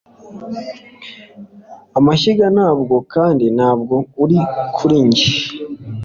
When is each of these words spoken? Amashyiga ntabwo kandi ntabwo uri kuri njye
Amashyiga 1.97 2.45
ntabwo 2.55 2.95
kandi 3.13 3.45
ntabwo 3.57 3.95
uri 4.23 4.39
kuri 4.77 4.97
njye 5.07 5.27